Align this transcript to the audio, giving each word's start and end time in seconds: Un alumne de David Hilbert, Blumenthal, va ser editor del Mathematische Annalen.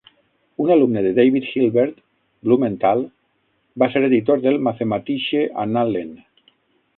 Un 0.63 0.69
alumne 0.75 1.01
de 1.07 1.11
David 1.17 1.43
Hilbert, 1.53 1.93
Blumenthal, 2.47 3.03
va 3.85 3.91
ser 3.97 4.03
editor 4.09 4.43
del 4.47 4.59
Mathematische 4.71 5.45
Annalen. 5.67 6.11